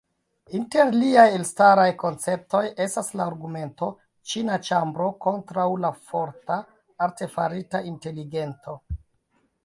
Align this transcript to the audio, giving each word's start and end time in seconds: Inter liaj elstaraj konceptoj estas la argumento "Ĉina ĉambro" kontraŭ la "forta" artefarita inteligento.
Inter 0.59 0.87
liaj 0.99 1.25
elstaraj 1.39 1.89
konceptoj 2.03 2.61
estas 2.85 3.11
la 3.19 3.23
argumento 3.31 3.89
"Ĉina 4.31 4.57
ĉambro" 4.69 5.09
kontraŭ 5.25 5.65
la 5.83 5.91
"forta" 6.13 6.57
artefarita 7.09 7.83
inteligento. 7.93 8.75